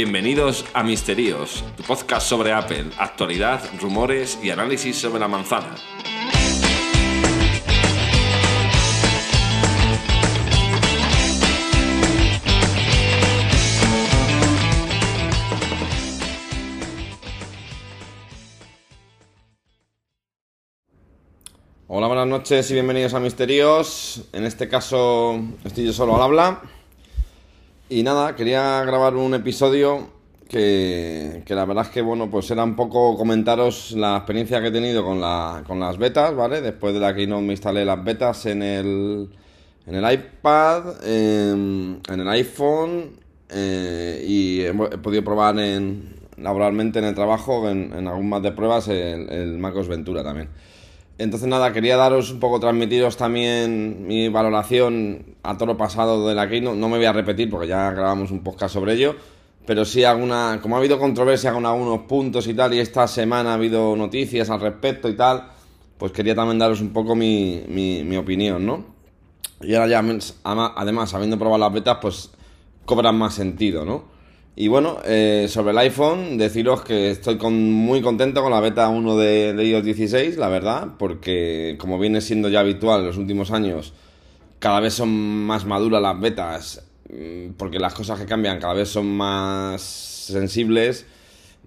[0.00, 5.74] Bienvenidos a Misterios, tu podcast sobre Apple, actualidad, rumores y análisis sobre la manzana.
[21.88, 24.28] Hola, buenas noches y bienvenidos a Misterios.
[24.32, 26.77] En este caso estoy yo solo al habla.
[27.90, 30.08] Y nada, quería grabar un episodio
[30.46, 34.66] que, que la verdad es que, bueno, pues era un poco comentaros la experiencia que
[34.66, 36.60] he tenido con, la, con las betas, ¿vale?
[36.60, 39.30] Después de la no me instalé las betas en el,
[39.86, 43.12] en el iPad, en, el iPhone
[43.48, 48.52] eh, y he, podido probar en, laboralmente en el trabajo, en, en algún más de
[48.52, 50.50] pruebas, el, el MacOS Ventura también.
[51.18, 56.34] Entonces nada, quería daros un poco, transmitiros también mi valoración a todo lo pasado de
[56.36, 56.78] la Keynote.
[56.78, 59.16] No me voy a repetir porque ya grabamos un podcast sobre ello,
[59.66, 63.50] pero sí alguna, como ha habido controversia con algunos puntos y tal, y esta semana
[63.50, 65.50] ha habido noticias al respecto y tal,
[65.98, 68.84] pues quería también daros un poco mi, mi, mi opinión, ¿no?
[69.60, 70.04] Y ahora ya,
[70.44, 72.30] además, habiendo probado las betas, pues
[72.84, 74.04] cobran más sentido, ¿no?
[74.60, 78.88] Y bueno, eh, sobre el iPhone, deciros que estoy con, muy contento con la beta
[78.88, 83.52] 1 de, iOS 16, la verdad, porque como viene siendo ya habitual en los últimos
[83.52, 83.92] años,
[84.58, 85.10] cada vez son
[85.46, 91.06] más maduras las betas, mm, porque las cosas que cambian cada vez son más sensibles.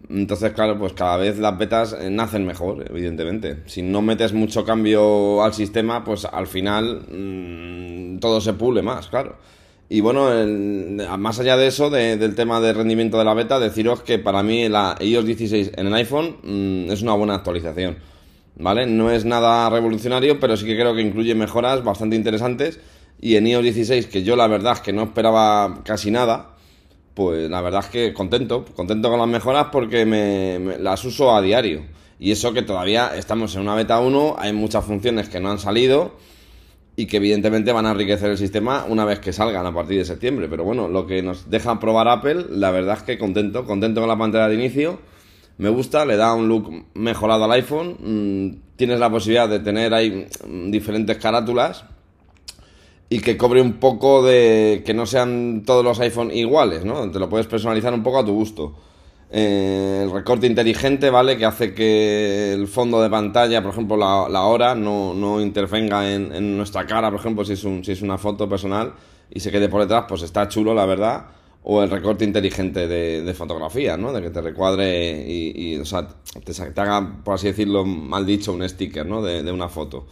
[0.09, 3.64] Entonces, claro, pues cada vez las betas eh, nacen mejor, evidentemente.
[3.67, 9.08] Si no metes mucho cambio al sistema, pues al final mmm, todo se pule más,
[9.08, 9.38] claro.
[9.94, 13.59] Y bueno, el, más allá de eso, de, del tema de rendimiento de la beta,
[13.59, 17.97] deciros que para mí la iOS 16 en el iPhone mmm, es una buena actualización.
[18.56, 18.86] ¿Vale?
[18.86, 22.80] No es nada revolucionario, pero sí que creo que incluye mejoras bastante interesantes.
[23.19, 26.56] Y en iOS 16, que yo la verdad es que no esperaba casi nada,
[27.14, 31.36] pues la verdad es que contento, contento con las mejoras porque me, me, las uso
[31.36, 31.84] a diario.
[32.17, 35.59] Y eso que todavía estamos en una beta 1, hay muchas funciones que no han
[35.59, 36.13] salido
[36.96, 40.06] y que evidentemente van a enriquecer el sistema una vez que salgan a partir de
[40.06, 40.47] septiembre.
[40.50, 44.09] Pero bueno, lo que nos deja probar Apple, la verdad es que contento, contento con
[44.09, 45.00] la pantalla de inicio.
[45.57, 47.97] Me gusta, le da un look mejorado al iPhone.
[48.00, 50.28] Mm, tienes la posibilidad de tener ahí
[50.68, 51.85] diferentes carátulas
[53.09, 57.12] y que cobre un poco de que no sean todos los iPhone iguales, ¿no?
[57.12, 58.74] Te lo puedes personalizar un poco a tu gusto.
[59.34, 61.38] Eh, el recorte inteligente, ¿vale?
[61.38, 66.12] Que hace que el fondo de pantalla, por ejemplo, la, la hora, no, no intervenga
[66.14, 68.94] en, en, nuestra cara, por ejemplo, si es, un, si es una foto personal
[69.30, 71.28] y se quede por detrás, pues está chulo, la verdad.
[71.64, 74.12] O el recorte inteligente de, de fotografía, ¿no?
[74.12, 76.09] De que te recuadre y, y o sea,
[76.44, 79.22] te, te, haga, por así decirlo, mal dicho, un sticker, ¿no?
[79.22, 80.08] De, de una foto.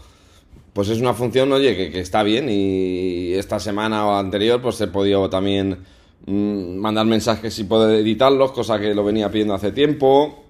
[0.72, 4.80] Pues es una función, oye, que, que está bien y esta semana o anterior, pues
[4.80, 5.80] he podido también
[6.26, 10.44] mandar mensajes y poder editarlos, cosa que lo venía pidiendo hace tiempo.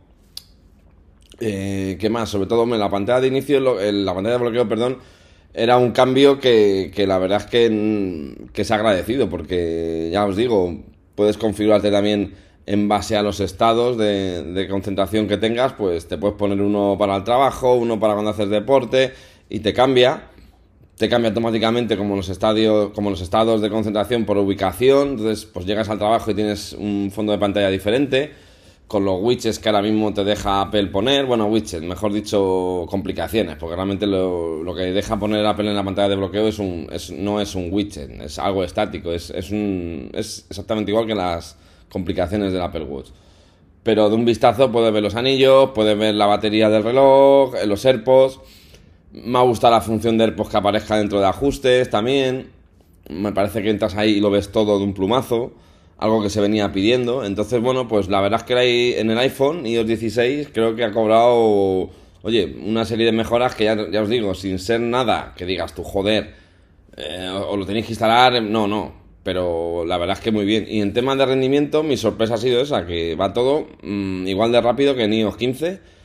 [1.40, 2.30] Eh, ¿Qué más?
[2.30, 4.98] Sobre todo en la pantalla de inicio, la pantalla de bloqueo, perdón,
[5.54, 10.36] era un cambio que, que la verdad es que, que es agradecido, porque ya os
[10.36, 10.84] digo,
[11.16, 12.34] puedes configurarte también
[12.70, 17.16] en base a los estados de, concentración que tengas, pues te puedes poner uno para
[17.16, 19.12] el trabajo, uno para cuando haces deporte
[19.50, 20.29] y te cambia
[21.00, 25.66] te cambia automáticamente como los estadios, como los estados de concentración por ubicación, entonces pues
[25.66, 28.34] llegas al trabajo y tienes un fondo de pantalla diferente,
[28.86, 33.56] con los widgets que ahora mismo te deja Apple poner, bueno, widgets, mejor dicho, complicaciones,
[33.56, 37.12] porque realmente lo, que deja poner Apple en la pantalla de bloqueo es un, es,
[37.12, 41.56] no es un widget, es algo estático, es, es, es exactamente igual que las
[41.88, 43.08] complicaciones del Apple Watch.
[43.84, 47.86] Pero de un vistazo puedes ver los anillos, puedes ver la batería del reloj, los
[47.86, 48.42] AirPods
[49.12, 52.52] me ha gustado la función de AirPods que aparezca dentro de ajustes también.
[53.10, 55.54] Me parece que entras ahí y lo ves todo de un plumazo.
[55.98, 57.26] Algo que se venía pidiendo.
[57.26, 60.92] Entonces, bueno, pues la verdad es que en el iPhone iOS 16 creo que ha
[60.92, 61.90] cobrado,
[62.22, 65.74] oye, una serie de mejoras que ya, ya os digo, sin ser nada que digas
[65.74, 66.36] tú, joder,
[66.96, 68.94] eh, o lo tenéis que instalar, no, no.
[69.24, 70.66] Pero la verdad es que muy bien.
[70.70, 74.52] Y en temas de rendimiento, mi sorpresa ha sido esa, que va todo mmm, igual
[74.54, 75.99] de rápido que en iOS 15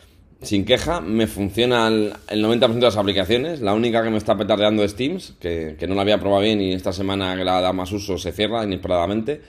[0.44, 3.60] sin queja, me funciona el, el 90% de las aplicaciones.
[3.60, 6.60] La única que me está petardeando es Teams, que, que, no la había probado bien
[6.60, 9.40] y esta semana que la da más uso se cierra inesperadamente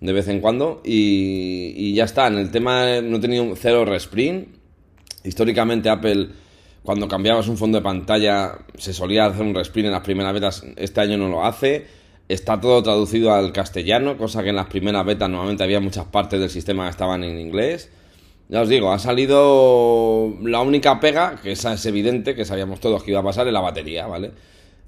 [0.00, 0.80] de vez en cuando.
[0.84, 4.48] Y, y ya está, en el tema no he tenido cero resprint.
[5.24, 6.28] Históricamente Apple,
[6.82, 10.64] cuando cambiabas un fondo de pantalla, se solía hacer un resprint en las primeras betas.
[10.76, 11.86] Este año no lo hace.
[12.28, 16.40] Está todo traducido al castellano, cosa que en las primeras betas normalmente había muchas partes
[16.40, 17.90] del sistema que estaban en inglés.
[18.50, 23.04] Ya os digo, ha salido la única pega, que esa es evidente, que sabíamos todos
[23.04, 24.32] que iba a pasar, en la batería, ¿vale?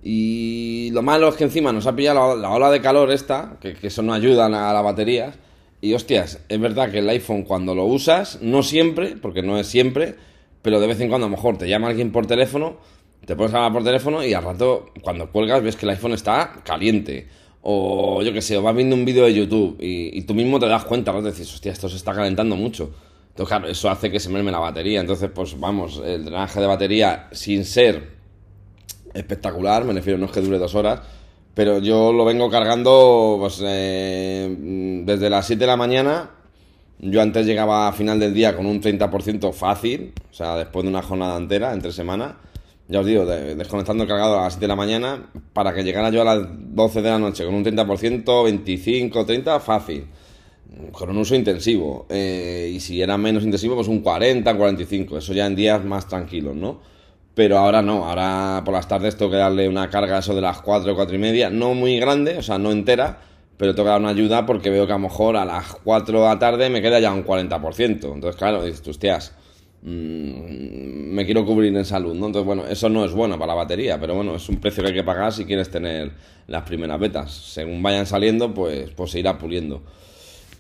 [0.03, 3.59] Y lo malo es que encima nos ha pillado la, la ola de calor esta,
[3.61, 5.39] que, eso no ayuda a las baterías,
[5.81, 9.69] Y hostias, es verdad que el iPhone cuando lo usas, no siempre, porque no es
[9.69, 10.17] siempre,
[10.61, 12.79] pero de vez en cuando a lo mejor te llama alguien por teléfono,
[13.25, 16.13] te pones a hablar por teléfono y al rato cuando cuelgas ves que el iPhone
[16.13, 17.29] está caliente.
[17.63, 20.67] O yo qué sé, o vas viendo un vídeo de YouTube y, tú mismo te
[20.67, 21.23] das cuenta, ¿no?
[21.23, 22.93] Dices, hostia, esto se está calentando mucho.
[23.33, 25.01] Entonces, claro, eso hace que se merme la batería.
[25.01, 28.11] Entonces, pues vamos, el drenaje de batería, sin ser
[29.15, 31.01] espectacular, me refiero, no es que dure dos horas,
[31.55, 34.55] pero yo lo vengo cargando pues, eh,
[35.05, 36.31] desde las 7 de la mañana.
[36.99, 40.91] Yo antes llegaba a final del día con un 30% fácil, o sea, después de
[40.91, 42.37] una jornada entera, entre semana.
[42.89, 46.11] Ya os digo, desconectando el cargador a las 7 de la mañana para que llegara
[46.11, 50.07] yo a las 12 de la noche con un 30%, 25, 30, fácil.
[50.93, 52.07] Con un uso intensivo.
[52.09, 55.19] Eh, y si era menos intensivo, pues un 40, 45.
[55.19, 56.81] Eso ya en días más tranquilos, ¿no?
[57.35, 60.61] Pero ahora no, ahora por las tardes tengo que darle una carga eso de las
[60.61, 63.21] 4, 4 y media, no muy grande, o sea, no entera,
[63.57, 66.21] pero tengo que dar una ayuda porque veo que a lo mejor a las 4
[66.21, 68.13] de la tarde me queda ya un 40%.
[68.13, 69.35] Entonces, claro, dices, hostias,
[69.83, 72.27] mmm, me quiero cubrir en salud, ¿no?
[72.27, 74.91] Entonces, bueno, eso no es bueno para la batería, pero bueno, es un precio que
[74.91, 76.13] hay que pagar si quieres tener
[76.49, 77.33] las primeras betas.
[77.33, 79.83] Según vayan saliendo, pues, pues se irá puliendo.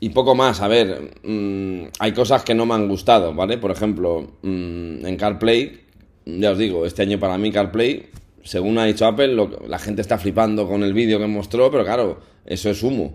[0.04, 3.56] Y poco más, a ver, mmm, hay cosas que no me han gustado, ¿vale?
[3.56, 5.78] Por ejemplo, mmm, en CarPlay
[6.26, 8.06] ya os digo, este año para mí CarPlay,
[8.42, 9.36] según ha dicho Apple,
[9.68, 13.14] la gente está flipando con el vídeo que mostró, pero claro, eso es humo.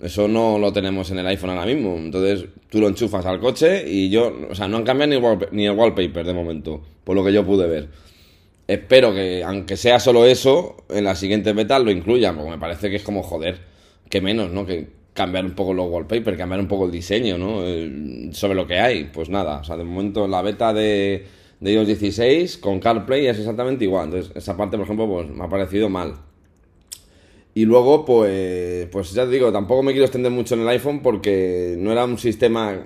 [0.00, 1.96] Eso no lo tenemos en el iPhone ahora mismo.
[1.96, 5.10] Entonces tú lo enchufas al coche y yo, o sea, no han cambiado
[5.50, 7.88] ni ni el wallpaper de momento, por lo que yo pude ver.
[8.68, 12.90] Espero que, aunque sea solo eso, en la siguiente beta lo incluyan, porque me parece
[12.90, 13.58] que es como joder,
[14.08, 14.64] que menos, ¿no?
[14.64, 17.60] Que cambiar un poco los wallpapers, cambiar un poco el diseño, ¿no?
[18.32, 19.04] sobre lo que hay.
[19.12, 21.26] Pues nada, o sea, de momento la beta de
[21.62, 24.06] de iOS 16 con CarPlay es exactamente igual.
[24.06, 26.14] Entonces, esa parte, por ejemplo, pues me ha parecido mal.
[27.54, 31.00] Y luego, pues, pues ya te digo, tampoco me quiero extender mucho en el iPhone
[31.02, 32.84] porque no era un sistema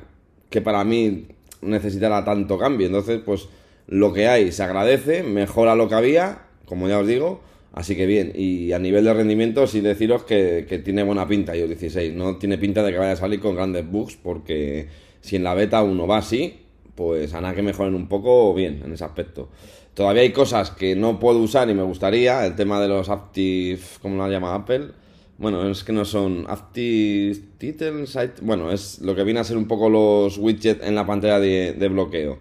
[0.50, 1.26] que para mí
[1.62, 2.86] necesitara tanto cambio.
[2.86, 3.48] Entonces, pues
[3.86, 7.40] lo que hay se agradece, mejora lo que había, como ya os digo.
[7.76, 11.54] Así que bien, y a nivel de rendimiento, sí deciros que, que tiene buena pinta
[11.54, 12.14] iOS 16.
[12.14, 14.88] No tiene pinta de que vaya a salir con grandes bugs porque
[15.20, 16.54] si en la beta uno va así,
[16.94, 19.50] pues a nada que mejoren un poco, bien, en ese aspecto.
[19.92, 23.80] Todavía hay cosas que no puedo usar y me gustaría, el tema de los Active,
[24.00, 24.92] ¿cómo lo llama Apple?
[25.36, 29.68] Bueno, es que no son Active Titles, bueno, es lo que viene a ser un
[29.68, 32.38] poco los widgets en la pantalla de, de bloqueo.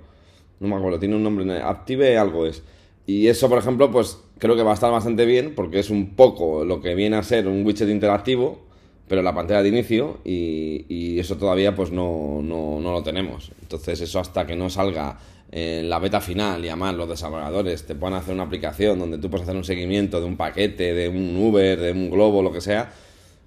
[0.61, 2.63] No me acuerdo, tiene un nombre, Active algo es.
[3.07, 6.15] Y eso, por ejemplo, pues creo que va a estar bastante bien porque es un
[6.15, 8.65] poco lo que viene a ser un widget interactivo
[9.07, 13.51] pero la pantalla de inicio y, eso todavía pues no, no, no, lo tenemos.
[13.61, 15.17] Entonces eso hasta que no salga
[15.51, 19.43] la beta final y además los desarrolladores te puedan hacer una aplicación donde tú puedes
[19.43, 22.91] hacer un seguimiento de un paquete, de un Uber, de un globo, lo que sea,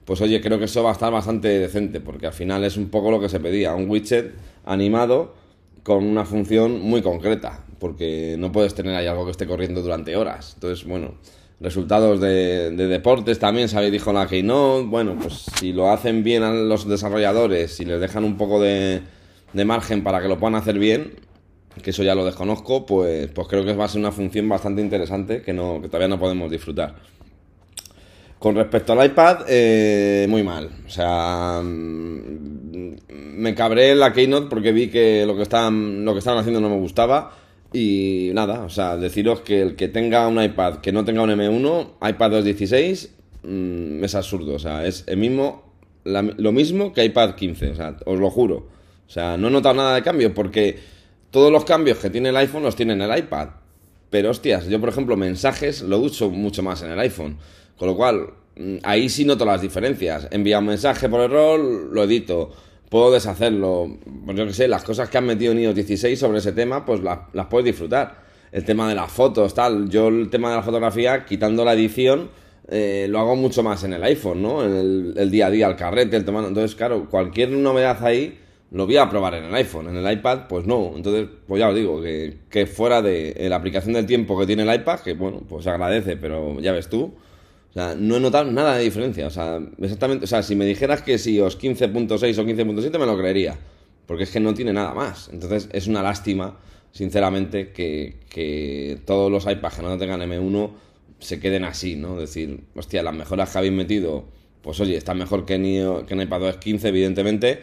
[0.06, 2.88] pues oye, creo que eso va a estar bastante decente porque al final es un
[2.88, 4.32] poco lo que se pedía, un widget
[4.64, 5.34] animado
[5.82, 10.16] con una función muy concreta, porque no puedes tener ahí algo que esté corriendo durante
[10.16, 10.52] horas.
[10.54, 11.14] Entonces, bueno,
[11.60, 16.52] resultados de, deportes también, sabéis, dijo la no Bueno, pues si lo hacen bien a
[16.52, 19.02] los desarrolladores, si les dejan un poco de,
[19.52, 21.14] margen para que lo puedan hacer bien,
[21.82, 24.82] que eso ya lo desconozco, pues, pues creo que va a ser una función bastante
[24.82, 26.96] interesante que, no, que todavía no podemos disfrutar.
[28.38, 30.70] Con respecto al iPad, eh, muy mal.
[30.86, 31.60] O sea,
[33.08, 36.68] me cabré la Keynote porque vi que lo que estaban, lo que estaban haciendo no
[36.68, 37.32] me gustaba
[37.72, 41.30] y nada, o sea, deciros que el que tenga un iPad que no tenga un
[41.30, 44.54] M1, iPad 216, mm, es absurdo.
[44.54, 48.68] O sea, es el mismo, lo mismo que iPad 15, o sea, os lo juro.
[49.06, 50.78] O sea, no he notado nada de cambio porque
[51.30, 53.48] todos los cambios que tiene el iPhone los tiene en el iPad.
[54.10, 57.36] Pero hostias, yo por ejemplo mensajes lo uso mucho más en el iPhone.
[57.76, 60.28] Con lo cual, mm, ahí sí noto las diferencias.
[60.30, 62.50] Envía un mensaje por error, lo edito
[62.88, 63.98] puedo deshacerlo.
[64.24, 66.84] Pues yo que sé, las cosas que han metido en iOS 16 sobre ese tema,
[66.84, 68.26] pues las, las puedes disfrutar.
[68.50, 69.90] El tema de las fotos, tal.
[69.90, 72.30] Yo el tema de la fotografía, quitando la edición,
[72.68, 74.64] eh, lo hago mucho más en el iPhone, ¿no?
[74.64, 76.46] En el, día a día, el carrete, el tema.
[76.46, 78.38] Entonces, claro, cualquier novedad ahí
[78.70, 79.88] lo voy a probar en el iPhone.
[79.88, 80.92] En el iPad, pues no.
[80.96, 84.62] Entonces, pues ya os digo, que, que fuera de la aplicación del tiempo que tiene
[84.62, 87.12] el iPad, que bueno, pues agradece, pero ya ves tú
[87.70, 89.26] o sea, no he notado nada de diferencia.
[89.26, 93.06] O sea, exactamente, o sea, si me dijeras que si os 15.6 o 15.7 me
[93.06, 93.58] lo creería.
[94.06, 95.28] Porque es que no tiene nada más.
[95.32, 96.58] Entonces es una lástima,
[96.92, 100.70] sinceramente, que, todos los iPads que no tengan M1
[101.18, 102.16] se queden así, ¿no?
[102.16, 104.24] Decir, hostia, las mejoras que habéis metido,
[104.62, 107.62] pues oye, están mejor que en, que en iPadOS 15, evidentemente.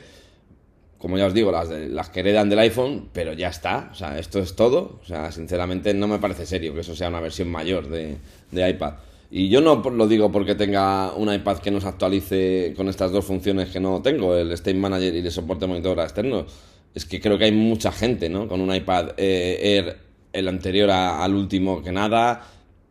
[0.99, 3.89] Como ya os digo, las, las que heredan del iPhone, pero ya está.
[3.91, 4.99] O sea, esto es todo.
[5.01, 8.17] O sea, sinceramente no me parece serio que eso sea una versión mayor de,
[8.51, 8.93] de iPad.
[9.31, 13.25] Y yo no lo digo porque tenga un iPad que nos actualice con estas dos
[13.25, 16.45] funciones que no tengo, el State Manager y el soporte monitor externo.
[16.93, 18.47] Es que creo que hay mucha gente, ¿no?
[18.47, 19.97] Con un iPad eh, Air,
[20.31, 22.45] el anterior al último que nada,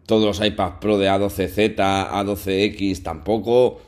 [0.06, 3.80] todos los iPads Pro de A12Z, A12X tampoco.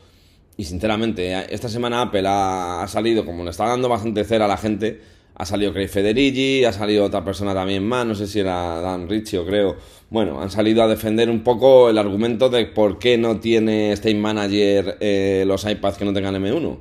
[0.56, 4.56] Y sinceramente, esta semana Apple ha, salido, como le está dando bastante cera a la
[4.56, 5.02] gente,
[5.38, 9.06] ha salido Craig Federighi, ha salido otra persona también más, no sé si era Dan
[9.06, 9.76] Ritchie o creo.
[10.08, 14.14] Bueno, han salido a defender un poco el argumento de por qué no tiene State
[14.14, 16.78] Manager eh, los iPads que no tengan M1.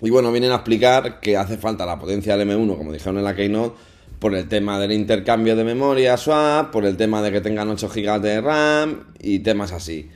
[0.00, 3.24] Y bueno, vienen a explicar que hace falta la potencia del M1, como dijeron en
[3.24, 3.76] la Keynote,
[4.18, 7.88] por el tema del intercambio de memoria swap, por el tema de que tengan 8
[7.94, 10.08] GB de RAM y temas así.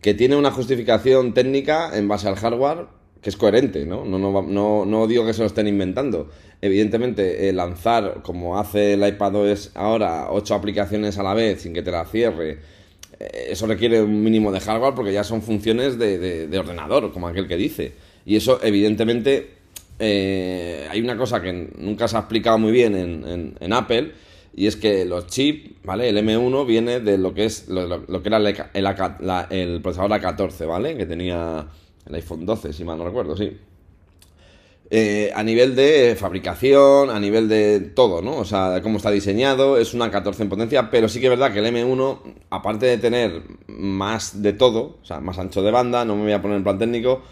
[0.00, 2.86] Que tiene una justificación técnica en base al hardware
[3.24, 4.04] que es coherente, ¿no?
[4.04, 6.28] No, no, no, no digo que se lo estén inventando.
[6.64, 11.90] Evidentemente, lanzar, como hace el iPadOS ahora, 8 aplicaciones a la vez sin que te
[11.90, 12.58] la cierre,
[13.20, 17.28] eh, eso requiere un mínimo de hardware porque ya son funciones de, de ordenador, como
[17.28, 17.92] aquel que dice.
[18.24, 19.50] Y eso, evidentemente,
[19.98, 24.12] eh, hay una cosa que nunca se ha explicado muy bien en, Apple
[24.56, 26.08] y es que los chips, ¿vale?
[26.08, 30.96] El M1 viene de lo que es lo, que era el, procesador A14, ¿vale?
[30.96, 31.66] Que tenía
[32.06, 33.56] el iPhone 12, si mal no recuerdo, sí.
[34.90, 38.36] Eh, a nivel de fabricación, a nivel de todo, ¿no?
[38.36, 41.30] O sea, de cómo está diseñado, es una 14 en potencia, pero sí que es
[41.30, 42.18] verdad que el M1,
[42.50, 46.32] aparte de tener más de todo, o sea, más ancho de banda, no me voy
[46.32, 47.22] a poner en plan técnico,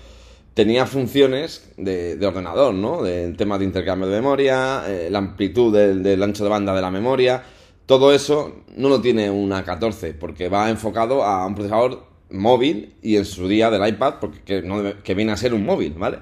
[0.54, 3.02] tenía funciones de, ordenador, ¿no?
[3.02, 6.90] Del tema de intercambio de memoria, eh, la amplitud del, ancho de banda de la
[6.90, 7.42] memoria.
[7.86, 13.16] Todo eso no lo tiene una 14 porque va enfocado a un procesador móvil y
[13.16, 14.62] en su día del iPad porque
[15.02, 16.18] que, viene a ser un móvil, ¿vale?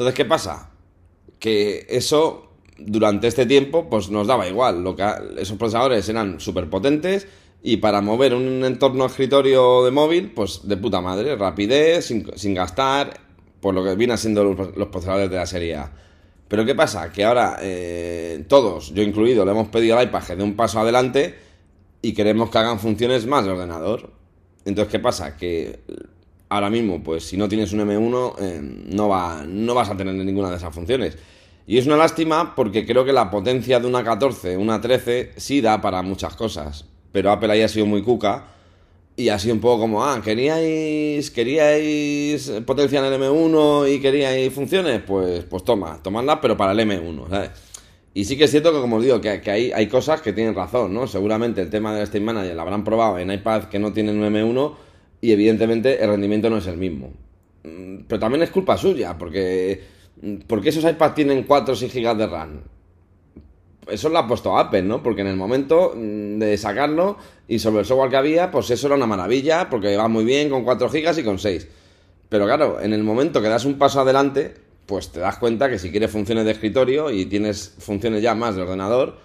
[0.00, 0.70] Entonces, ¿qué pasa?
[1.38, 4.82] Que eso durante este tiempo pues nos daba igual.
[5.36, 7.26] Esos procesadores eran súper potentes
[7.62, 12.54] y para mover un entorno escritorio de móvil, pues de puta madre, rapidez, sin, sin
[12.54, 13.20] gastar
[13.60, 15.92] por lo que vienen siendo los, procesadores de la serie A.
[16.48, 17.12] Pero ¿qué pasa?
[17.12, 20.80] Que ahora eh, todos, yo incluido, le hemos pedido al iPad que dé un paso
[20.80, 21.34] adelante
[22.00, 24.10] y queremos que hagan funciones más de ordenador.
[24.64, 25.36] Entonces, ¿qué pasa?
[25.36, 25.80] Que
[26.50, 30.14] ahora mismo, pues si no tienes un M1, eh, no, va, no vas a tener
[30.14, 31.16] ninguna de esas funciones.
[31.66, 35.60] Y es una lástima porque creo que la potencia de una 14, una 13, sí
[35.60, 36.84] da para muchas cosas.
[37.12, 38.46] Pero Apple ahí ha sido muy cuca
[39.16, 45.02] y así un poco como, ah, ¿queríais, queríais potencia en el M1 y queríais funciones?
[45.06, 47.50] Pues, pues toma, tomadla, pero para el M1, ¿sabes?
[48.12, 50.56] Y sí que es cierto que, como os digo, que, hay, hay, cosas que tienen
[50.56, 51.06] razón, ¿no?
[51.06, 54.34] Seguramente el tema del State Manager lo habrán probado en iPad que no tienen un
[54.34, 54.89] M1
[55.20, 57.12] y evidentemente el rendimiento no es el mismo.
[57.64, 59.82] Mm, pero también es culpa suya, porque,
[60.46, 62.62] porque esos iPads tienen 4 o 6 GB de RAM
[63.90, 65.02] eso lo ha puesto Apple, ¿no?
[65.02, 67.16] Porque en el momento mm, de sacarlo
[67.48, 70.48] y sobre el software que había, pues eso era una maravilla, porque va muy bien
[70.48, 71.68] con 4 GB y con 6.
[72.28, 74.54] Pero claro, en el momento que das un paso adelante,
[74.86, 78.56] pues te das cuenta que si quieres funciones de escritorio y tienes funciones ya más
[78.56, 79.18] de ordenador,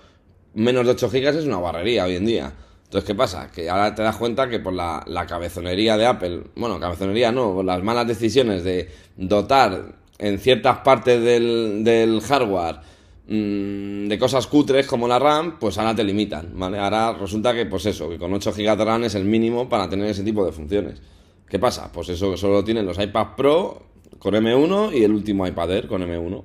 [0.53, 2.53] menos de 8 GB es una barrería hoy en día.
[2.85, 3.51] Entonces, ¿qué pasa?
[3.51, 7.65] Que ahora te das cuenta que por la, cabezonería de Apple, bueno, cabezonería no, por
[7.65, 12.79] las malas decisiones de dotar en ciertas partes del, del hardware
[13.27, 16.77] Mm, de cosas cutres como la RAM, pues ahora te limitan, ¿vale?
[16.77, 19.89] Ahora resulta que, pues eso, que con 8 GB de RAM es el mínimo para
[19.89, 21.01] tener ese tipo de funciones.
[21.49, 21.91] ¿Qué pasa?
[21.91, 23.81] Pues eso que solo tienen los iPad Pro
[24.19, 26.43] con M1 y el último iPad Air con M1.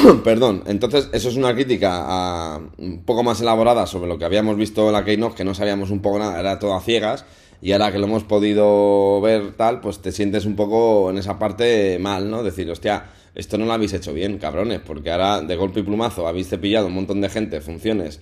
[0.24, 4.86] Perdón, entonces eso es una crítica un poco más elaborada sobre lo que habíamos visto
[4.86, 7.24] en la Keynote, que no sabíamos un poco nada, era todo a ciegas,
[7.60, 11.38] y ahora que lo hemos podido ver tal, pues te sientes un poco en esa
[11.38, 12.42] parte mal, ¿no?
[12.42, 16.26] Decir, hostia, esto no lo habéis hecho bien, cabrones, porque ahora de golpe y plumazo
[16.26, 18.20] habéis cepillado un montón de gente, funciones.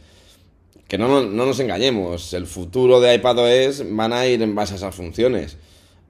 [0.89, 4.77] Que no, no, nos engañemos, el futuro de iPadOS van a ir en base a
[4.77, 5.59] esas funciones.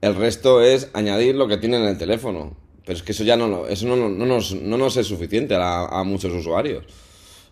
[0.01, 2.55] El resto es añadir lo que tienen en el teléfono.
[2.89, 6.03] Pero es que eso ya no, eso no, no, nos, no nos es suficiente a,
[6.03, 6.85] muchos usuarios.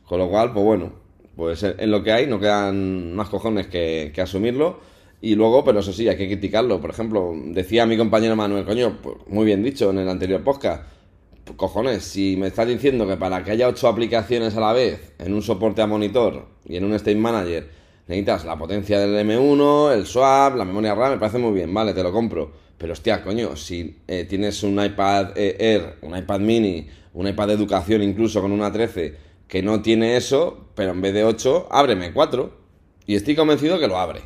[0.03, 0.94] Con lo cual, pues bueno,
[1.36, 4.79] pues en lo que hay no quedan más cojones que, que asumirlo.
[5.22, 6.82] Y luego, pero eso sí, hay que criticarlo.
[6.82, 10.86] Por ejemplo, decía mi compañero Manuel, coño, pues muy bien dicho en el anterior podcast
[11.56, 15.36] cojones, si me estás diciendo que para que haya ocho aplicaciones a la vez en
[15.36, 17.70] un soporte a monitor y en un State Manager
[18.08, 21.94] necesitas la potencia del M1, el swap, la memoria RAM, me parece muy bien, vale,
[21.94, 22.66] te lo compro.
[22.77, 27.48] Pero hostia, coño, si eh, tienes un iPad eh, Air, un iPad mini, un iPad
[27.48, 29.15] de educación incluso con una 13
[29.48, 32.51] que no tiene eso, pero en vez de 8, ábreme 4.
[33.07, 34.22] Y estoy convencido que lo abre.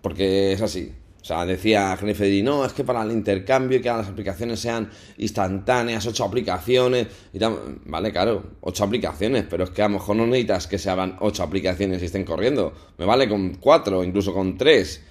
[0.00, 0.92] Porque es así.
[1.20, 4.90] O sea, decía Jennifer no, es que para el intercambio y que las aplicaciones sean
[5.18, 7.80] instantáneas, ocho aplicaciones y tal.
[7.84, 11.16] Vale, claro, ocho aplicaciones, pero es que a lo mejor no necesitas que se hagan
[11.20, 12.72] ocho aplicaciones y estén corriendo.
[12.98, 15.04] Me vale con cuatro, incluso con tres.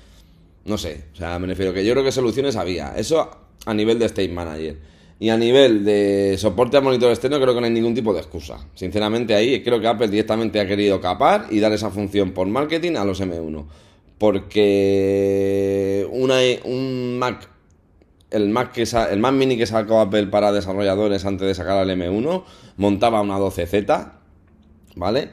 [0.66, 2.94] No sé, o sea, me refiero que yo creo que soluciones había.
[2.96, 3.30] Eso
[3.66, 4.78] a nivel de State Manager.
[5.20, 8.22] Y a nivel de soporte a monitor externo creo que no hay ningún tipo de
[8.22, 8.68] excusa.
[8.74, 12.96] Sinceramente ahí creo que Apple directamente ha querido capar y dar esa función por marketing
[12.96, 13.66] a los M1
[14.22, 17.50] porque una, un Mac,
[18.30, 22.00] el Mac, que el Mac Mini que sacó Apple para desarrolladores antes de sacar el
[22.00, 22.44] M1,
[22.78, 24.12] montaba una 12Z,
[24.96, 25.32] ¿vale?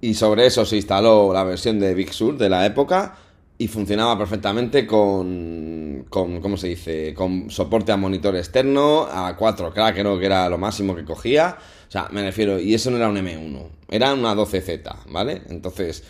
[0.00, 3.18] Y sobre eso se instaló la versión de Big Sur de la época
[3.60, 7.12] y funcionaba perfectamente con, con ¿cómo se dice?
[7.12, 11.58] Con soporte a monitor externo, a 4K creo que era lo máximo que cogía.
[11.86, 15.42] O sea, me refiero, y eso no era un M1, era una 12Z, ¿vale?
[15.50, 16.02] Entonces,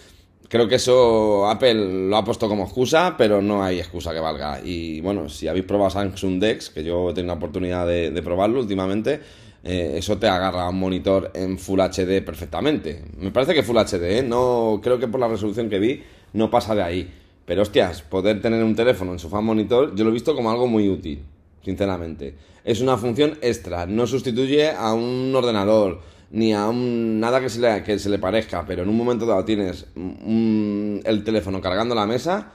[0.49, 4.61] Creo que eso Apple lo ha puesto como excusa, pero no hay excusa que valga.
[4.65, 8.59] Y bueno, si habéis probado Samsung Dex, que yo he tenido la oportunidad de, probarlo
[8.59, 9.21] últimamente,
[9.63, 13.01] eh, eso te agarra un monitor en Full HD perfectamente.
[13.17, 14.23] Me parece que Full HD, ¿eh?
[14.25, 16.03] no creo que por la resolución que vi
[16.33, 17.20] no pasa de ahí.
[17.51, 20.53] Pero hostias, poder tener un teléfono en su fan monitor, yo lo he visto como
[20.53, 21.25] algo muy útil,
[21.65, 22.37] sinceramente.
[22.63, 27.59] Es una función extra, no sustituye a un ordenador ni a un, nada que se,
[27.59, 32.07] le, que se le parezca, pero en un momento dado tienes el teléfono cargando la
[32.07, 32.53] mesa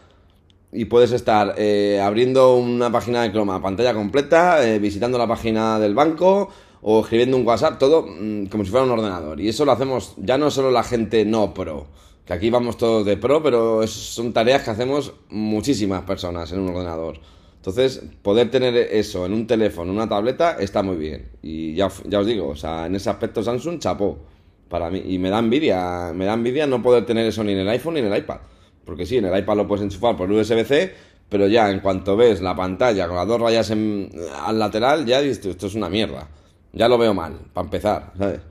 [0.71, 5.77] y puedes estar eh, abriendo una página de Chroma, pantalla completa, eh, visitando la página
[5.77, 6.47] del banco
[6.81, 9.41] o escribiendo un WhatsApp, todo mm, como si fuera un ordenador.
[9.41, 11.87] Y eso lo hacemos ya no solo la gente no pro,
[12.25, 16.70] que aquí vamos todos de pro, pero son tareas que hacemos muchísimas personas en un
[16.70, 17.20] ordenador.
[17.58, 21.29] Entonces, poder tener eso en un teléfono, en una tableta, está muy bien.
[21.41, 24.20] Y ya, ya os digo, o sea, en ese aspecto Samsung chapó
[24.70, 25.01] para mí.
[25.05, 27.96] Y me da envidia, me da envidia no poder tener eso ni en el iPhone
[27.96, 28.38] ni en el iPad.
[28.84, 30.94] Porque sí, en el iPad lo puedes enchufar por USB-C,
[31.29, 35.46] pero ya en cuanto ves la pantalla con las dos rayas al lateral, ya dices,
[35.46, 36.27] esto es una mierda.
[36.74, 38.41] Ya lo veo mal, para empezar, ¿sabes?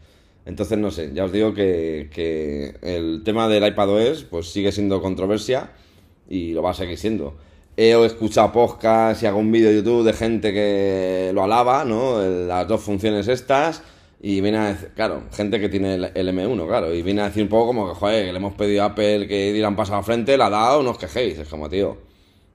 [0.46, 4.72] Entonces, no sé, ya os digo que, que el tema del iPad OS pues sigue
[4.72, 5.72] siendo controversia
[6.28, 7.36] y lo va a seguir siendo
[7.76, 12.20] he escuchado podcast y un vídeo de YouTube de gente que lo alaba, ¿no?
[12.22, 13.82] Las dos funciones estas.
[14.20, 16.94] Y viene a decir, claro, gente que tiene el, M1, claro.
[16.94, 19.28] Y viene a decir un poco como que, joder, que le hemos pedido a Apple
[19.28, 21.38] que dieran paso a frente, la ha dado, no os quejéis.
[21.38, 21.98] Es como, tío,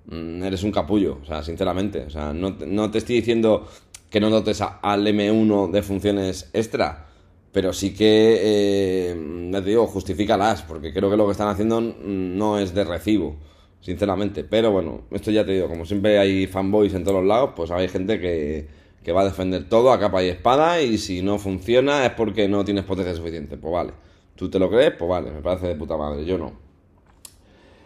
[0.08, 2.06] mm, eres un capullo, o sea, sinceramente.
[2.06, 3.67] O sea, no, no te estoy diciendo
[4.10, 7.09] que no notes al M1 de funciones extra.
[7.52, 12.60] Pero sí que, eh, te digo, justifícalas, porque creo que lo que están haciendo no
[12.60, 13.36] es de recibo
[13.82, 14.44] sinceramente.
[14.44, 17.72] Pero bueno, esto ya te digo, como siempre hay fanboys en todos los lados, pues
[17.72, 18.68] hay gente que,
[19.04, 22.48] que va a defender todo a capa y espada y si no funciona es porque
[22.48, 23.58] no tienes potencia suficiente.
[23.58, 23.94] Pues vale,
[24.36, 26.70] tú te lo crees, pues vale, me parece de puta madre, yo no.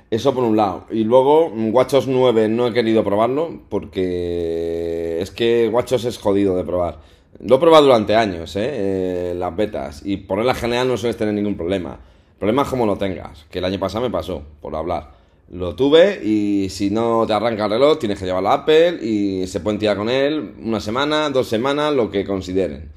[0.09, 0.85] Eso por un lado.
[0.91, 6.63] Y luego, WatchOS 9 no he querido probarlo porque es que WatchOS es jodido de
[6.63, 6.99] probar.
[7.39, 9.31] Lo he probado durante años, ¿eh?
[9.31, 9.35] ¿eh?
[9.35, 10.01] las betas.
[10.05, 11.99] Y por la general no sueles tener ningún problema.
[12.33, 15.11] El problema como lo tengas, que el año pasado me pasó, por hablar.
[15.49, 19.45] Lo tuve y si no te arranca el reloj tienes que llevarlo a Apple y
[19.47, 22.91] se pueden tirar con él una semana, dos semanas, lo que consideren.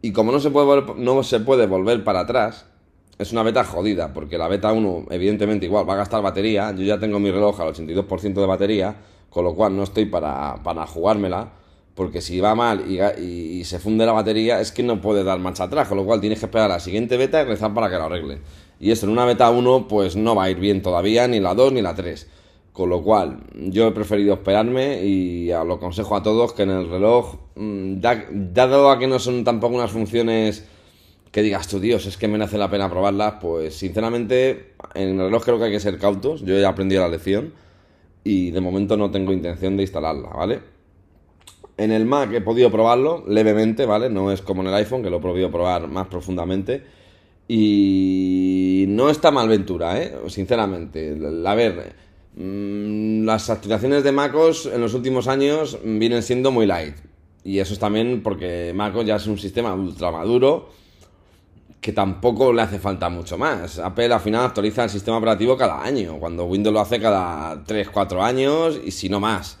[0.00, 2.66] Y como no se puede, volver, no se puede volver para atrás,
[3.18, 6.82] es una beta jodida, porque la beta 1 evidentemente igual va a gastar batería, yo
[6.82, 8.96] ya tengo mi reloj al 82% de batería,
[9.30, 11.52] con lo cual no estoy para, para jugármela,
[11.94, 15.64] porque si va mal y, se funde la batería es que no puede dar marcha
[15.64, 17.96] atrás, con lo cual tienes que esperar a la siguiente beta y rezar para que
[17.96, 18.40] lo arreglen.
[18.80, 21.54] Y esto en una beta 1 pues no va a ir bien todavía, ni la
[21.54, 22.28] 2 ni la 3.
[22.72, 26.88] Con lo cual, yo he preferido esperarme y lo aconsejo a todos que en el
[26.88, 30.66] reloj, mm, dado a que no son tampoco unas funciones
[31.30, 35.44] que digas tú, Dios, es que merece la pena probarlas, pues sinceramente en el reloj
[35.44, 36.42] creo que hay que ser cautos.
[36.42, 37.52] Yo he aprendido la lección
[38.24, 40.60] y de momento no tengo intención de instalarla, ¿vale?
[41.76, 44.10] En el Mac he podido probarlo levemente, ¿vale?
[44.10, 46.82] No es como en el iPhone, que lo he podido probar más profundamente.
[47.48, 50.14] Y no está mal Ventura, ¿eh?
[50.28, 51.16] sinceramente.
[51.44, 51.94] A ver,
[52.34, 56.96] mm, las actualizaciones de MacOS en los últimos años vienen siendo muy light.
[57.44, 60.68] Y eso es también porque MacOS ya es un sistema ultra maduro
[61.82, 63.80] que tampoco le hace falta mucho más.
[63.80, 67.90] Apple al final actualiza el sistema operativo cada año, cuando Windows lo hace cada 3,
[67.90, 69.58] 4 años y si no más.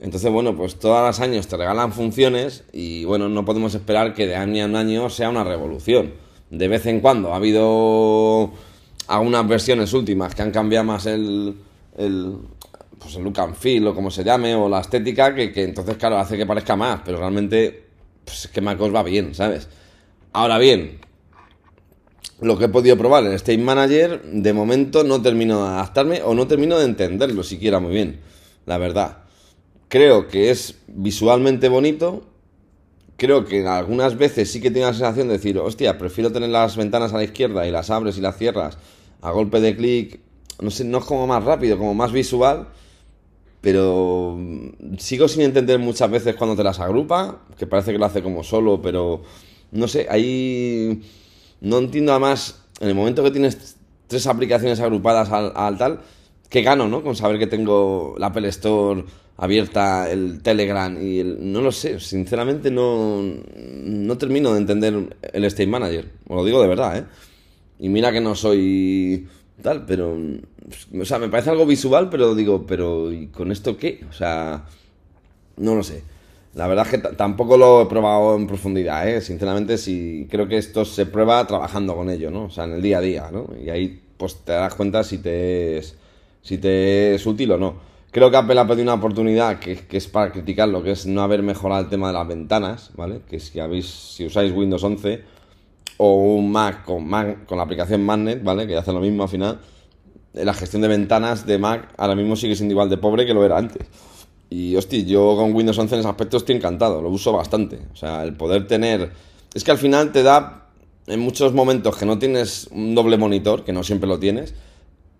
[0.00, 4.26] Entonces, bueno, pues todos los años te regalan funciones y bueno, no podemos esperar que
[4.26, 6.12] de año en año sea una revolución
[6.50, 8.50] de vez en cuando ha habido
[9.06, 11.54] algunas versiones últimas que han cambiado más el,
[11.96, 12.36] el,
[12.98, 16.18] pues el look and feel o como se llame, o la estética, que, entonces, claro,
[16.18, 17.84] hace que parezca más, pero realmente
[18.24, 19.68] pues es que MacOS va bien, ¿sabes?
[20.32, 21.00] Ahora bien,
[22.40, 26.34] lo que he podido probar en State Manager, de momento no termino de adaptarme o
[26.34, 28.20] no termino de entenderlo siquiera muy bien.
[28.66, 29.18] la verdad.
[29.90, 32.22] Creo que es visualmente bonito.
[33.16, 36.76] Creo que algunas veces sí que tiene la sensación de decir, hostia, prefiero tener las
[36.76, 38.78] ventanas a la izquierda y las abres y las cierras
[39.20, 40.20] a golpe de clic.
[40.60, 42.68] No sé, no es como más rápido, como más visual.
[43.60, 44.38] Pero
[44.98, 48.44] sigo sin entender muchas veces cuando te las agrupa, que parece que lo hace como
[48.44, 49.22] solo, pero
[49.72, 51.02] no sé, ahí
[51.60, 53.76] no entiendo además, en el momento que tienes
[54.06, 56.00] tres aplicaciones agrupadas al, tal,
[56.48, 57.02] ¿qué gano, no?
[57.02, 59.04] Con saber que tengo la Apple Store
[59.40, 61.50] abierta, el Telegram y el...
[61.50, 66.60] No lo sé, sinceramente no, no termino de entender el State Manager, os lo digo
[66.60, 67.04] de verdad, ¿eh?
[67.78, 69.26] Y mira que no soy
[69.62, 70.14] tal, pero...
[71.00, 74.04] O sea, me parece algo visual, pero digo, pero ¿y con esto qué?
[74.08, 74.66] O sea,
[75.56, 76.02] no lo sé.
[76.54, 79.22] La verdad es que tampoco lo he probado en profundidad, ¿eh?
[79.22, 82.44] Sinceramente, sí, creo que esto se prueba trabajando con ello, ¿no?
[82.44, 83.48] O sea, en el día a día, ¿no?
[83.64, 85.96] Y ahí, pues, te das cuenta si te es,
[86.42, 87.89] si te es útil o no.
[88.10, 91.42] Creo que Apple ha pedido una oportunidad que, es para criticarlo, que es no haber
[91.42, 93.20] mejorado el tema de las ventanas, ¿vale?
[93.28, 95.22] Que si usáis Windows 11
[95.98, 98.66] o un Mac con, Mac, con la aplicación Magnet, ¿vale?
[98.66, 99.60] Que hace lo mismo al final,
[100.32, 103.44] la gestión de ventanas de Mac ahora mismo sigue siendo igual de pobre que lo
[103.44, 103.86] era antes.
[104.48, 107.78] Y hostia, yo con Windows 11 en ese aspecto estoy encantado, lo uso bastante.
[107.92, 109.12] O sea, el poder tener.
[109.54, 110.66] Es que al final te da,
[111.06, 114.54] en muchos momentos que no tienes un doble monitor, que no siempre lo tienes,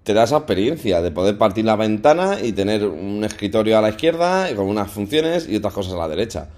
[0.02, 3.90] te da esa experiencia de poder partir la ventana y tener un escritorio a la
[3.90, 6.48] izquierda y con unas funciones y otras cosas a la derecha.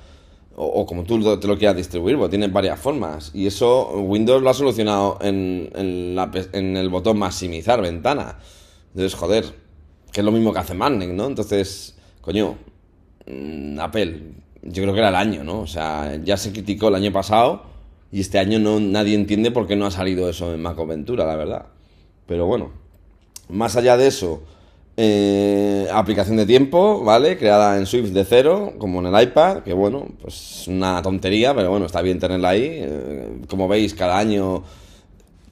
[0.55, 3.31] O, como tú te lo quieras distribuir, porque tienes varias formas.
[3.35, 8.39] Y eso Windows lo ha solucionado en, en, el botón maximizar ventana.
[8.89, 9.47] Entonces, joder,
[10.13, 11.27] que es lo mismo que hace Magnet, ¿no?
[11.27, 12.57] Entonces coño,
[13.27, 14.23] mm, Apple,
[14.63, 15.61] yo creo que era el año, ¿no?
[15.61, 17.65] O sea, ya se criticó el año pasado
[18.11, 21.27] y este año no, nadie entiende por qué no ha salido eso en Mac Ventura,
[21.27, 21.67] la verdad.
[22.27, 22.82] Pero bueno,
[23.49, 24.43] más allá de eso,
[24.97, 27.39] eh, aplicación de tiempo, ¿vale?
[27.39, 31.71] Creada en Swift de cero, como en el iPad, que bueno, pues una tontería, pero
[31.71, 32.67] bueno, está bien tenerla ahí.
[32.67, 34.63] Eh, como veis, cada año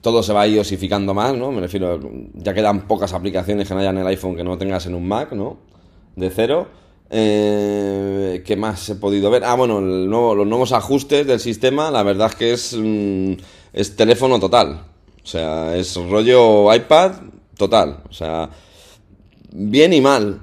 [0.00, 1.52] todo se va iosificando más, ¿no?
[1.52, 2.00] Me refiero,
[2.34, 5.06] ya quedan pocas aplicaciones que no haya en el iPhone que no tengas en un
[5.06, 5.70] Mac, ¿no?
[6.16, 6.68] de cero.
[7.10, 9.42] Eh, ¿Qué más he podido ver?
[9.44, 13.32] Ah, bueno, los nuevos ajustes del sistema, la verdad es que es, mm,
[13.72, 14.82] es teléfono total.
[15.22, 17.12] O sea, es rollo iPad
[17.60, 18.02] total.
[18.08, 18.48] O sea,
[19.52, 20.40] bien y mal.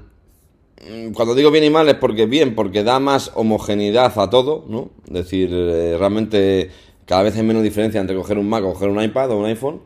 [1.12, 4.90] Cuando digo bien y mal es porque bien, porque da más homogeneidad a todo, ¿no?
[5.08, 6.70] Es decir, eh, realmente
[7.04, 9.46] cada vez hay menos diferencia entre coger un Mac o coger un iPad o un
[9.46, 9.80] iPhone,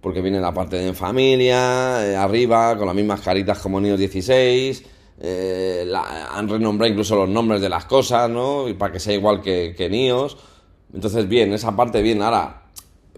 [0.00, 4.84] porque viene la parte de familia, eh, arriba, con las mismas caritas como niños 16
[5.20, 8.68] eh, han renombrado incluso los nombres de las cosas, ¿no?
[8.68, 10.36] Y para que sea igual que, que NIOS.
[10.94, 12.22] Entonces, bien, esa parte bien.
[12.22, 12.67] Ahora,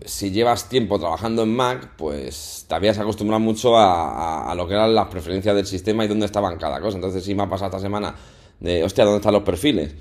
[0.04, 4.94] si llevas tiempo trabajando en Mac, pues te habías acostumbrado mucho a, lo que eran
[4.94, 6.96] las preferencias del sistema y dónde estaban cada cosa.
[6.96, 8.14] Entonces, si me ha pasado esta semana
[8.58, 9.94] de, hostia, ¿dónde están los perfiles?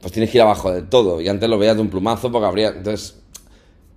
[0.00, 1.20] Pues tienes que ir abajo del todo.
[1.20, 2.68] Y antes lo veías de un plumazo porque habría...
[2.68, 3.18] Entonces,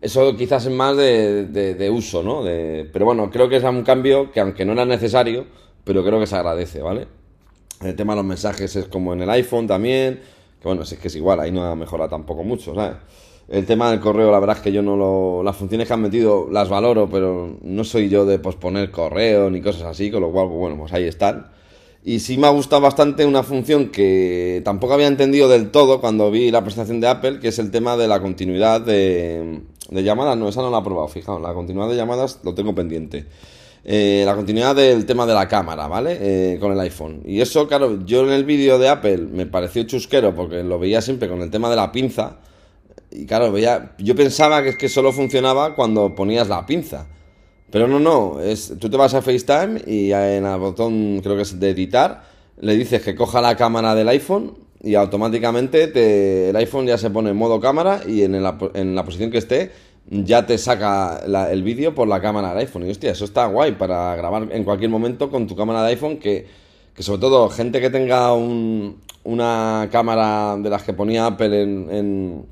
[0.01, 2.43] eso quizás es más de, de uso, ¿no?
[2.43, 5.47] De, pero bueno, creo que es un cambio que aunque no era necesario,
[5.83, 7.07] pero creo que se agradece, ¿vale?
[7.81, 10.21] El tema de los mensajes es como en el iPhone también.
[10.61, 12.97] Que bueno, es que es igual, ahí no ha mejorado tampoco mucho, ¿sabes?
[13.47, 15.43] El tema del correo, la verdad es que yo no lo.
[15.43, 19.61] Las funciones que han metido las valoro, pero no soy yo de posponer correo ni
[19.61, 21.47] cosas así, con lo cual, pues bueno, pues ahí están.
[22.03, 26.29] Y sí me ha gustado bastante una función que tampoco había entendido del todo cuando
[26.31, 30.37] vi la presentación de Apple, que es el tema de la continuidad de, de llamadas.
[30.37, 33.25] No, esa no la he probado, fijaos, la continuidad de llamadas lo tengo pendiente.
[33.83, 36.17] Eh, la continuidad del tema de la cámara, ¿vale?
[36.19, 37.21] Eh, con el iPhone.
[37.25, 41.01] Y eso, claro, yo en el vídeo de Apple me pareció chusquero porque lo veía
[41.01, 42.37] siempre con el tema de la pinza.
[43.15, 47.07] Y claro, veía, yo pensaba que es que solo funcionaba cuando ponías la pinza.
[47.71, 51.41] Pero no, no, es, tú te vas a FaceTime y en el botón, creo que
[51.41, 52.23] es de editar,
[52.59, 57.09] le dices que coja la cámara del iPhone y automáticamente te, el iPhone ya se
[57.09, 59.71] pone en modo cámara y en la, en la posición que esté
[60.09, 62.87] ya te saca el vídeo por la cámara del iPhone.
[62.87, 66.17] Y hostia, eso está guay para grabar en cualquier momento con tu cámara de iPhone,
[66.17, 66.45] que,
[66.93, 71.89] que sobre todo gente que tenga un, una cámara de las que ponía Apple en,
[71.91, 72.45] en,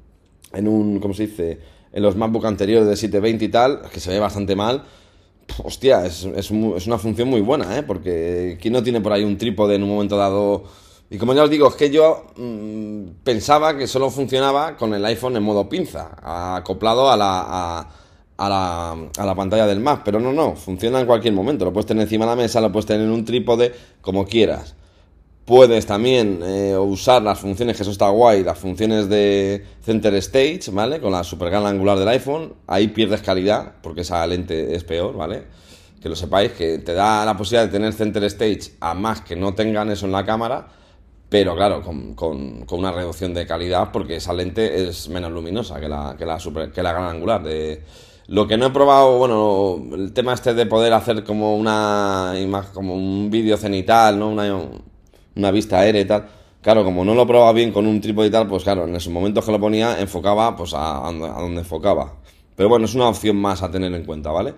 [0.53, 1.59] en, un, ¿cómo se dice?
[1.91, 4.83] En los MacBook anteriores de 720 y tal, que se ve bastante mal.
[5.63, 7.83] Hostia, es, es, una función muy buena, ¿eh?
[7.83, 10.63] Porque ¿quién no tiene por ahí un trípode en un momento dado
[11.13, 15.05] y como ya os digo, es que yo mm, pensaba que solo funcionaba con el
[15.05, 16.09] iPhone en modo pinza,
[16.55, 17.87] acoplado a la,
[18.35, 21.65] a, la, a la pantalla del Mac, pero no, no, funciona en cualquier momento.
[21.65, 24.75] Lo puedes tener encima de la mesa, lo puedes tener en un trípode, como quieras.
[25.45, 30.71] Puedes también eh, usar las funciones, que eso está guay, las funciones de Center Stage,
[30.71, 31.01] ¿vale?
[31.01, 32.53] Con la super gran angular del iPhone.
[32.65, 35.43] Ahí pierdes calidad, porque esa lente es peor, ¿vale?
[36.03, 39.37] que lo sepáis, que te da la posibilidad de tener center stage a más que
[39.37, 40.67] no tengan eso en la cámara,
[41.29, 45.79] pero claro, con, con, con una reducción de calidad porque esa lente es menos luminosa
[45.79, 47.41] que la, que la, super, que la gran angular.
[47.41, 47.83] De,
[48.27, 52.33] lo que no he probado, bueno, el tema este de poder hacer como una
[52.73, 54.35] como un vídeo cenital, ¿no?
[55.35, 56.27] Una vista aérea y tal.
[56.61, 59.11] Claro, como no lo probaba bien con un trípode y tal, pues claro, en esos
[59.11, 62.13] momentos que lo ponía, enfocaba pues a, donde enfocaba.
[62.55, 64.53] Pero bueno, es una opción más a tener en cuenta, ¿vale?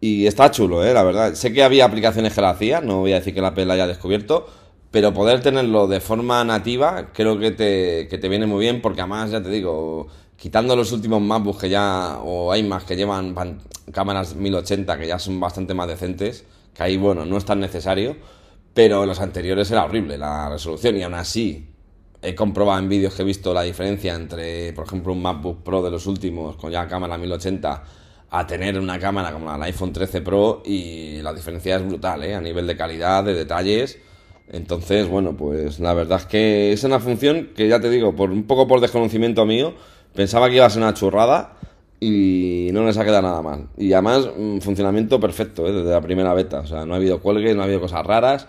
[0.00, 0.94] Y está chulo, ¿eh?
[0.94, 1.34] La verdad.
[1.34, 3.86] Sé que había aplicaciones que lo hacían, no voy a decir que la la haya
[3.86, 4.46] descubierto,
[4.90, 9.00] pero poder tenerlo de forma nativa creo que te, que te viene muy bien porque
[9.00, 13.34] además, ya te digo, quitando los últimos MacBooks que ya, o hay más que llevan
[13.92, 18.16] cámaras 1080 que ya son bastante más decentes, que ahí, bueno, no es tan necesario,
[18.74, 21.68] pero los anteriores era horrible la resolución y aún así
[22.22, 25.82] he comprobado en vídeos que he visto la diferencia entre, por ejemplo, un MacBook Pro
[25.82, 27.82] de los últimos con ya cámara 1080
[28.30, 32.34] a tener una cámara como la iPhone 13 Pro y la diferencia es brutal, ¿eh?
[32.34, 33.98] A nivel de calidad, de detalles.
[34.48, 38.30] Entonces, bueno, pues la verdad es que es una función que ya te digo, por
[38.30, 39.74] un poco por desconocimiento mío,
[40.14, 41.58] pensaba que iba a ser una churrada
[42.00, 43.68] y no les ha quedado nada mal.
[43.76, 45.72] Y además, un funcionamiento perfecto, ¿eh?
[45.72, 46.60] desde la primera beta.
[46.60, 48.48] O sea, no ha habido cuelgue, no ha habido cosas raras.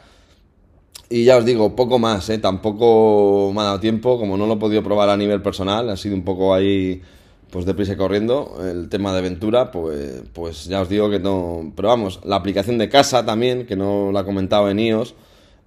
[1.14, 2.40] Y ya os digo, poco más, ¿eh?
[2.40, 5.96] Tampoco me ha dado tiempo, como no lo he podido probar a nivel personal, ha
[5.96, 7.04] sido un poco ahí
[7.52, 8.58] pues deprisa corriendo.
[8.68, 11.72] El tema de aventura, pues, pues ya os digo que no.
[11.76, 15.14] Pero vamos, la aplicación de casa también, que no la he comentado en iOS,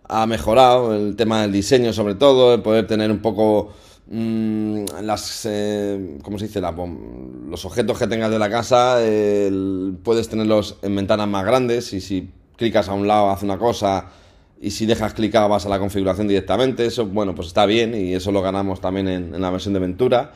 [0.08, 0.96] ha mejorado.
[0.96, 3.68] El tema del diseño, sobre todo, el poder tener un poco.
[4.08, 6.60] Mmm, las eh, ¿cómo se dice?
[6.60, 6.74] La,
[7.48, 8.98] los objetos que tengas de la casa
[10.02, 14.06] puedes tenerlos en ventanas más grandes y si clicas a un lado hace una cosa
[14.60, 18.14] y si dejas clicado vas a la configuración directamente eso bueno pues está bien y
[18.14, 20.32] eso lo ganamos también en, en la versión de Ventura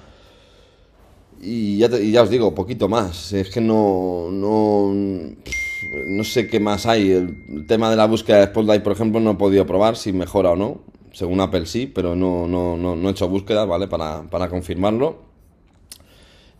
[1.42, 3.32] y ya, ya os digo, poquito más.
[3.32, 7.10] Es que no, no, no sé qué más hay.
[7.10, 10.50] El tema de la búsqueda de Spotlight, por ejemplo, no he podido probar si mejora
[10.50, 10.82] o no.
[11.12, 13.88] Según Apple sí, pero no, no, no, no he hecho búsqueda, ¿vale?
[13.88, 15.30] Para, para confirmarlo.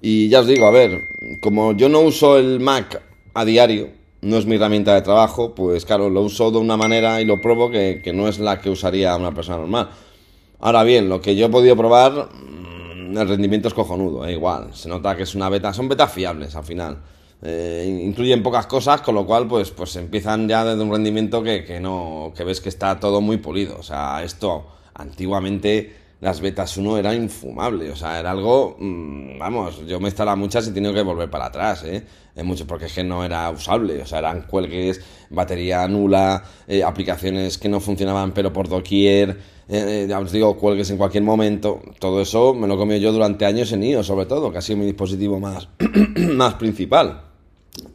[0.00, 0.98] Y ya os digo, a ver,
[1.42, 3.02] como yo no uso el Mac
[3.34, 3.90] a diario,
[4.22, 7.40] no es mi herramienta de trabajo, pues claro, lo uso de una manera y lo
[7.40, 9.90] pruebo que, que no es la que usaría una persona normal.
[10.60, 12.28] Ahora bien, lo que yo he podido probar,
[13.18, 14.74] el rendimiento es cojonudo, igual.
[14.74, 16.98] Se nota que es una beta, son betas fiables al final.
[17.42, 21.64] Eh, incluyen pocas cosas, con lo cual pues, pues empiezan ya desde un rendimiento que,
[21.64, 23.78] que, no, que ves que está todo muy pulido.
[23.78, 29.86] O sea, esto antiguamente las betas 1 era infumable, o sea, era algo, mmm, vamos,
[29.86, 32.04] yo me instalaba muchas y tenido que volver para atrás, ¿eh?
[32.36, 36.82] En mucho, porque es que no era usable, o sea, eran cuelgues, batería nula, eh,
[36.82, 41.80] aplicaciones que no funcionaban pero por doquier, eh, ya os digo, cuelgues en cualquier momento,
[41.98, 44.78] todo eso me lo comido yo durante años en iOS, sobre todo, que ha sido
[44.78, 45.68] mi dispositivo más,
[46.34, 47.22] más principal.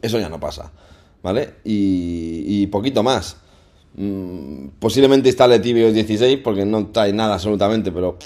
[0.02, 0.72] Eso ya no pasa,
[1.22, 1.56] ¿vale?
[1.64, 3.36] Y, y poquito más.
[3.96, 8.18] Mm, posiblemente instale Tibios 16 porque no trae nada absolutamente, pero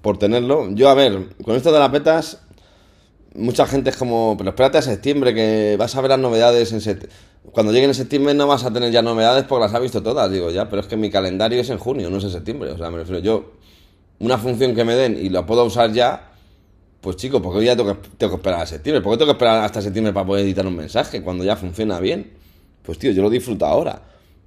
[0.00, 0.70] por tenerlo.
[0.72, 2.42] Yo, a ver, con esto de las betas,
[3.34, 6.80] mucha gente es como, pero espérate a septiembre que vas a ver las novedades en
[6.80, 7.16] septiembre.
[7.52, 10.30] Cuando lleguen en septiembre no vas a tener ya novedades porque las has visto todas,
[10.30, 12.70] digo ya, pero es que mi calendario es en junio, no es en septiembre.
[12.70, 13.52] O sea, me refiero yo,
[14.18, 16.32] una función que me den y la puedo usar ya,
[17.00, 19.02] pues chico, porque hoy ya tengo que, tengo que esperar a septiembre?
[19.02, 22.00] ¿Por qué tengo que esperar hasta septiembre para poder editar un mensaje cuando ya funciona
[22.00, 22.32] bien?
[22.82, 24.02] Pues tío, yo lo disfruto ahora.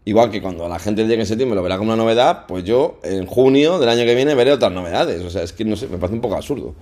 [0.09, 2.97] Igual que cuando la gente llegue en septiembre lo verá como una novedad, pues yo
[3.03, 5.23] en junio del año que viene veré otras novedades.
[5.23, 6.73] O sea, es que no sé, me parece un poco absurdo.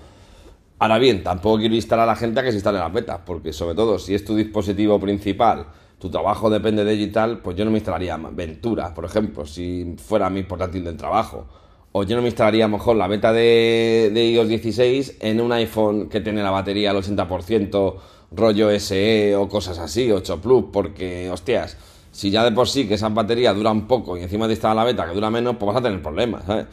[0.79, 3.51] Ahora bien, tampoco quiero instalar a la gente a que se instale las betas, porque
[3.51, 5.65] sobre todo si es tu dispositivo principal,
[5.99, 10.29] tu trabajo depende de digital, pues yo no me instalaría Ventura, por ejemplo, si fuera
[10.29, 11.47] mi portátil del trabajo.
[11.91, 16.07] O yo no me instalaría mejor la beta de, de iOS 16 en un iPhone
[16.07, 17.95] que tiene la batería al 80%,
[18.31, 21.75] rollo SE o cosas así, 8 Plus, porque, hostias,
[22.17, 24.85] si ya de por sí que esas baterías duran poco y encima te instala la
[24.85, 26.65] beta que dura menos, pues vas a tener problemas, ¿sabes?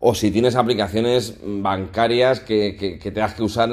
[0.00, 3.70] O si tienes aplicaciones bancarias que, que, que tengas que usar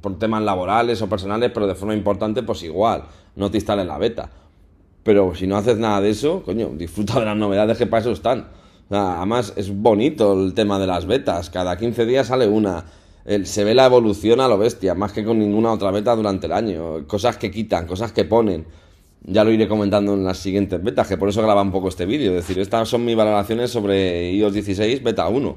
[0.00, 3.98] por temas laborales o personales, pero de forma importante, pues igual, no te instales la
[3.98, 4.30] beta.
[5.02, 8.12] Pero si no haces nada de eso, coño, disfruta de las novedades que para eso
[8.12, 8.46] están.
[8.88, 11.50] Además, es bonito el tema de las betas.
[11.50, 12.84] Cada 15 días sale una.
[13.42, 16.52] Se ve la evolución a lo bestia, más que con ninguna otra beta durante el
[16.52, 17.04] año.
[17.08, 18.85] Cosas que quitan, cosas que ponen
[19.26, 22.06] ya lo iré comentando en las siguientes betas, que por eso graba un poco este
[22.06, 22.30] vídeo.
[22.30, 25.56] Es decir, estas son mis valoraciones sobre iOS 16 beta 1.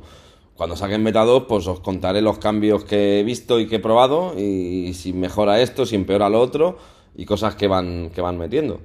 [0.55, 3.79] Cuando saquen beta 2, pues os contaré los cambios que he visto y que he
[3.79, 6.77] probado, y si mejora esto, si empeora lo otro,
[7.15, 8.82] y cosas que van, que van metiendo.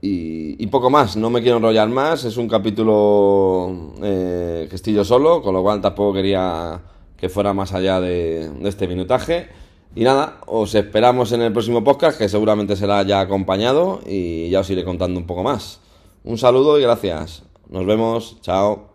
[0.00, 5.04] Y, poco más, no me quiero enrollar más, es un capítulo eh, que estoy yo
[5.04, 6.80] solo, con lo cual tampoco quería
[7.16, 9.48] que fuera más allá de, de este minutaje.
[9.94, 14.60] Y nada, os esperamos en el próximo podcast, que seguramente será ya acompañado y ya
[14.60, 15.80] os iré contando un poco más.
[16.24, 17.42] Un saludo y gracias.
[17.68, 18.38] Nos vemos.
[18.40, 18.92] Chao.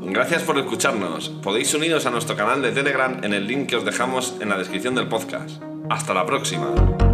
[0.00, 1.30] Gracias por escucharnos.
[1.42, 4.58] Podéis uniros a nuestro canal de Telegram en el link que os dejamos en la
[4.58, 5.62] descripción del podcast.
[5.90, 7.11] Hasta la próxima.